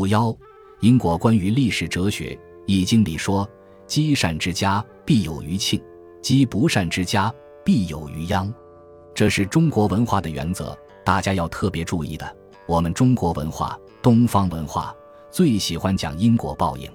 [0.00, 0.34] 五幺，
[0.80, 2.30] 因果关于历史哲学，
[2.64, 3.46] 《易经》里说
[3.86, 5.78] ：“积善之家，必有余庆；
[6.22, 7.30] 积不善之家，
[7.62, 8.50] 必有余殃。”
[9.14, 10.74] 这是中国文化的原则，
[11.04, 12.34] 大家要特别注意的。
[12.64, 14.96] 我们中国文化、东方文化
[15.30, 16.90] 最喜欢讲因果报应。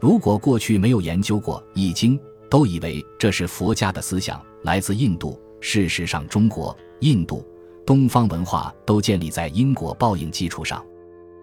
[0.00, 2.18] 如果过去没有研究过《易经》，
[2.48, 5.38] 都以为这是佛家的思想，来自印度。
[5.60, 7.46] 事实上，中国、印度、
[7.84, 10.82] 东方文化都建立在因果报应基础上。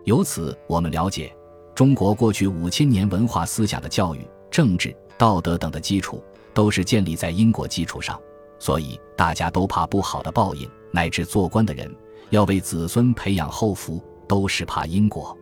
[0.08, 1.36] 由此，我们了解
[1.76, 6.24] 中国过去五千年文化思想的教育、政治、道德等的基础，
[6.54, 8.18] 都是建立在因果基础上。
[8.58, 11.94] 所以，大家都怕不好的报应，乃至做官的人
[12.30, 15.38] 要为子孙培养后福，都是怕因果。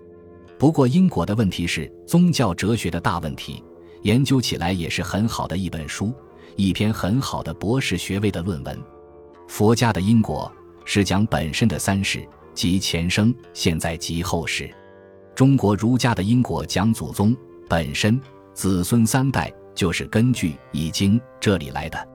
[0.57, 3.63] 不过，因果的问题是宗教哲学的大问题，
[4.01, 6.11] 研究起来也是很好的一本书，
[6.55, 8.75] 一篇很好的博士学位的论文。
[9.47, 10.51] 佛家的因果
[10.85, 14.65] 是讲本身的三世，即前生、现在及后世；
[15.35, 17.35] 中国儒家的因果讲祖宗、
[17.69, 18.19] 本身、
[18.53, 22.07] 子孙三代，就是根据《易经》这里来的。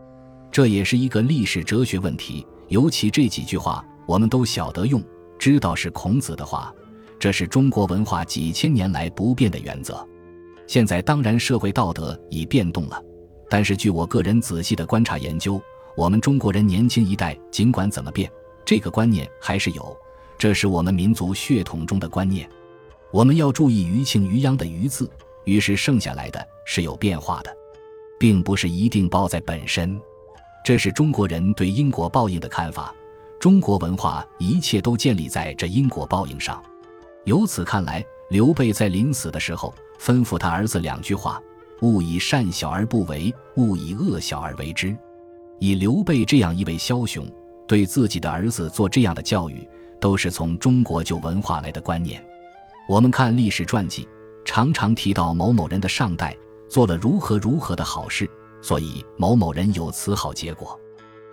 [0.51, 5.01] 这也是一个历史哲学问题，尤其这几句话，我们都晓得用，
[5.39, 6.75] 知道是孔子的话。
[7.19, 10.05] 这是中国文化几千年来不变的原则。
[10.67, 13.01] 现在当然社会道德已变动了，
[13.51, 15.61] 但是据我个人仔细的观察研究，
[15.97, 18.31] 我们中国人年轻一代尽管怎么变，
[18.65, 19.95] 这个观念还是有，
[20.41, 22.49] 这是我们民族血统中的观念。
[23.11, 25.11] 我们要注意“余庆余殃”的“余”字，
[25.45, 27.55] 于是剩下来的是有变化的，
[28.19, 30.01] 并不是一定包在本身。
[30.65, 32.95] 这是中国人对因果报应的看法。
[33.39, 36.63] 中国文化一切都建立在这因果报应上。
[37.27, 41.39] 由此看来，刘备在临死的时候吩咐他儿子两句话
[41.83, 44.97] ：“勿以善小而不为，勿以恶小而为之。”
[45.61, 47.31] 以刘备这样一位枭雄，
[47.69, 49.69] 对自己的儿子做这样的教育，
[50.01, 52.25] 都是从中国旧文化来的观念。
[52.89, 54.09] 我们看历史传记，
[54.45, 56.37] 常常提到某某人的上代
[56.69, 58.29] 做了如何如何的好事。
[58.63, 60.79] 所以某某人有此好结果，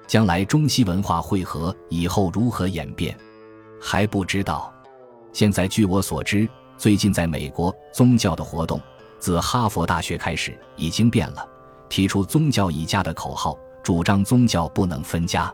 [0.07, 3.17] 将来中西文化汇合以后如何演变，
[3.81, 4.73] 还不知道。
[5.33, 6.47] 现在据我所知，
[6.77, 8.79] 最近在美国宗教的活动，
[9.19, 11.45] 自哈佛大学开始已经变了，
[11.89, 15.53] 提出“宗教一家”的口号，主张宗教不能分家。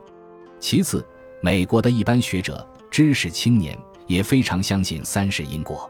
[0.60, 1.04] 其次，
[1.42, 5.90] 美国的一般学者、知识青年也非常相信三世因果。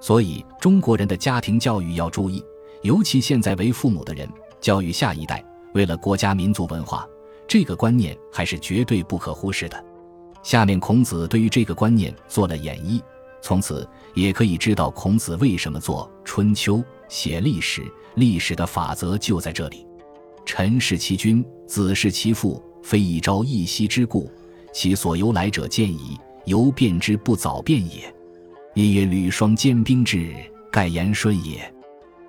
[0.00, 2.44] 所以中国人的家庭教育要注意，
[2.82, 4.28] 尤其现在为父母的人。
[4.60, 7.06] 教育下一代，为了国家民族文化，
[7.46, 9.84] 这个观念还是绝对不可忽视的。
[10.42, 13.00] 下面孔子对于这个观念做了演绎，
[13.40, 16.76] 从此也可以知道孔子为什么做《春秋》
[17.08, 17.84] 写历史，
[18.16, 19.86] 历史的法则就在这里。
[20.44, 24.28] 臣弑其君，子弑其父，非一朝一夕之故，
[24.72, 28.14] 其所由来者见矣，犹变之不早变也。
[28.74, 30.34] 因曰吕双兼兵制，
[30.70, 31.72] 盖言顺也。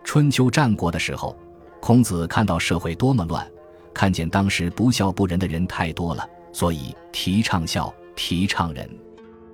[0.04, 1.36] 春秋战国的时候。
[1.80, 3.46] 孔子看到社会多么乱，
[3.94, 8.90] 看见当时不孝不仁的人太多了，所以提倡孝，提倡仁。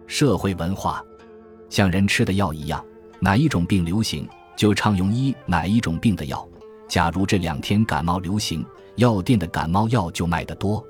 [0.06, 1.04] 社会文化
[1.72, 2.86] 像人吃的药一样，
[3.20, 6.48] 哪一种病流行，就常用医哪一种病的药。
[6.88, 8.64] 假如这两天感冒流行，
[8.98, 10.86] 药店的感冒药就卖得多。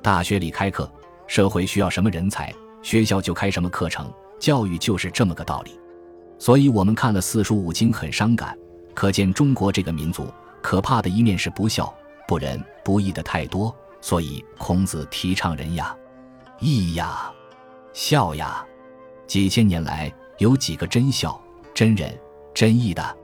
[0.00, 0.88] 大学里开课，
[1.26, 2.54] 社会需要什么人才，
[2.86, 4.08] 学校就开什么课程。
[4.38, 5.76] 教育就是这么个道理。
[6.38, 8.56] 所以我们看了四书五经很伤感，
[8.94, 10.32] 可见中国这个民族。
[10.62, 11.92] 可怕的一面是不孝、
[12.28, 15.96] 不仁、不义的太多，所以孔子提倡仁呀、
[16.60, 17.28] 义呀、
[17.92, 18.64] 孝呀。
[19.26, 21.40] 几千年来，有几个真孝、
[21.74, 22.16] 真仁、
[22.54, 23.16] 真义的？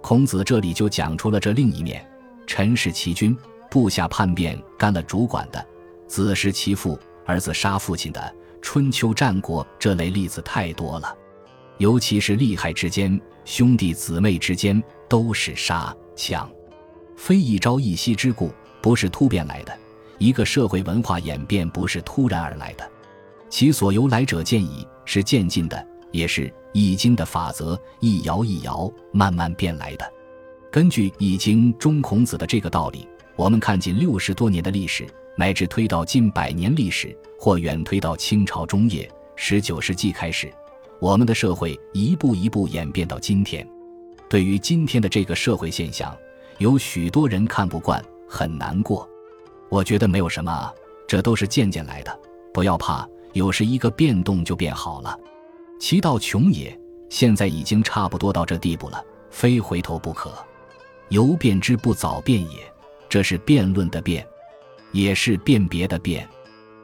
[0.00, 2.02] 孔子这里就讲出了这另一面：
[2.46, 3.36] 臣是其君，
[3.70, 5.60] 部下叛变干了主管的；
[6.06, 8.34] 子是其父，儿子杀父亲的。
[8.62, 11.14] 春秋战国这类例子太多了，
[11.78, 16.48] 尤其是利害之间、兄弟姊妹之间，都是杀抢。
[17.16, 18.50] 非一朝一夕之故，
[18.80, 19.72] 不是突变来的；
[20.18, 22.90] 一个社会文化演变不是突然而来的，
[23.50, 30.10] 其所由来者见矣，是渐进的，也是《易经》的法则，一爻一爻慢慢变来的。
[30.70, 33.06] 根据《易经》中孔子的这个道理，
[33.36, 35.06] 我们看近六十多年的历史，
[35.36, 40.48] 乃至推到近百年历史，或远推到清朝中叶、十九世纪开始，
[41.00, 43.66] 我们的社会一步一步演变到今天。
[44.28, 46.16] 对于今天的这个社会现象，
[46.58, 49.08] 有许多人看不惯，很难过。
[49.68, 50.72] 我觉得没有什么，
[51.04, 52.16] 这都是渐渐来的，
[52.54, 53.04] 不要怕。
[53.32, 55.18] 有时一个变动就变好了。
[55.80, 56.78] 其道穷也，
[57.10, 60.32] 现在已经差不多到这地步了，非回头不可。
[61.08, 62.58] 犹变之不早变也，
[63.08, 64.24] 这是辩论的辩，
[64.92, 66.24] 也是辨别的辨。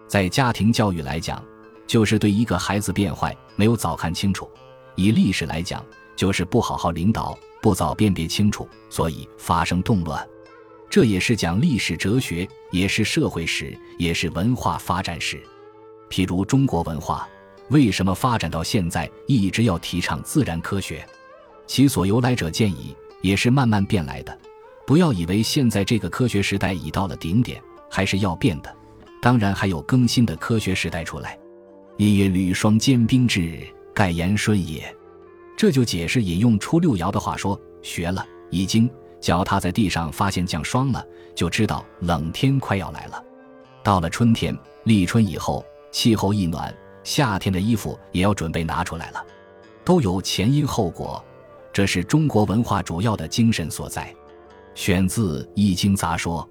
[0.09, 1.45] 在家庭教育来讲，
[1.87, 4.51] 就是对一个孩子变坏没有早看清楚。
[4.97, 5.85] 以历史来讲，
[6.17, 10.27] 就是不好好领导，不早辨别清楚，所以发生动乱。
[10.89, 15.41] 这也是讲历史哲学，也是社会史，也是文化发展史。
[16.09, 17.29] 譬如中国文化
[17.69, 21.07] 为什么发展到现在一直要提倡自然科学？
[21.67, 24.37] 其所由来者见矣，也是慢慢变来的。
[24.87, 28.75] 不要以为现在这个科学时代已到了顶点，还是要变的。
[29.21, 31.39] 当然还有更新的科学时代出来。
[31.97, 33.61] 因曰履霜坚冰至，
[33.93, 34.95] 盖言顺也。
[35.57, 38.89] 这就解释引用初六爻的话说：学了已经。
[39.21, 41.05] 脚踏在地上，发现降霜了，
[41.35, 43.21] 就知道冷天快要来了。
[43.83, 46.73] 到了春天，立春以后，气候一暖，
[47.03, 49.27] 夏天的衣服也要准备拿出来了，
[49.85, 51.21] 都有前因后果，
[51.73, 54.15] 这是中国文化主要的精神所在。
[54.77, 56.49] 选自《易经杂说》。